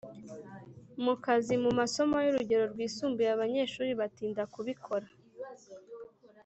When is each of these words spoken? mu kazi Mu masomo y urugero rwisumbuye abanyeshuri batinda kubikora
mu 1.03 1.13
kazi 1.23 1.53
Mu 1.63 1.71
masomo 1.79 2.15
y 2.25 2.29
urugero 2.31 2.63
rwisumbuye 2.73 3.29
abanyeshuri 3.31 3.91
batinda 3.99 4.41
kubikora 4.53 5.07